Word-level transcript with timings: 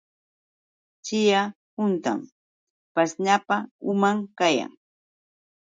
Chiya 1.05 1.41
huntam 1.77 2.19
pashñapa 2.93 3.55
uman 3.91 4.17
kayan. 4.37 4.71